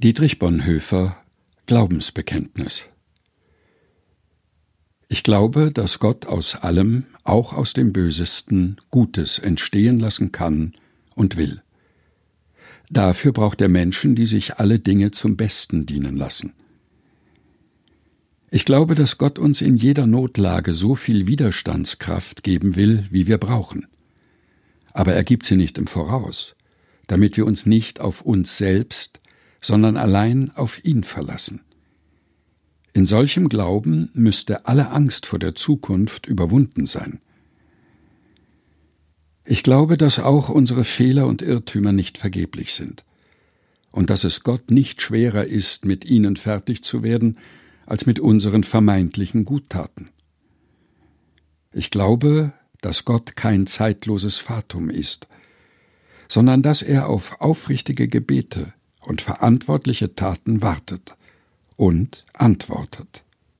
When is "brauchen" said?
23.38-23.88